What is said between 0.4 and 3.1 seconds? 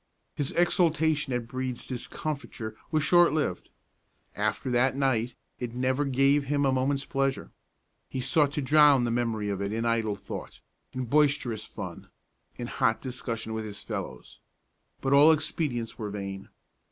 exultation at Brede's discomfiture was